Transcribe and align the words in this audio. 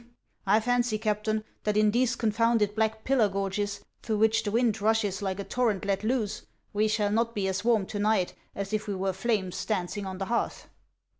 I 0.47 0.59
fancy, 0.61 0.97
Captain, 0.97 1.43
that 1.63 1.77
in 1.77 1.91
these 1.91 2.15
confounded 2.15 2.73
Black 2.73 3.03
Pillar 3.03 3.29
gorges, 3.29 3.85
through 4.01 4.17
which 4.17 4.41
the 4.41 4.49
wind 4.49 4.81
rushes 4.81 5.21
like 5.21 5.39
a 5.39 5.43
torrent 5.43 5.85
let 5.85 6.03
loose, 6.03 6.41
we 6.73 6.87
shall 6.87 7.11
not 7.11 7.35
be 7.35 7.47
as 7.47 7.63
warm 7.63 7.85
to 7.85 7.99
night 7.99 8.33
as 8.55 8.73
if 8.73 8.87
we 8.87 8.95
were 8.95 9.13
flames 9.13 9.63
dancing 9.63 10.07
on 10.07 10.17
the 10.17 10.25
hearth." 10.25 10.67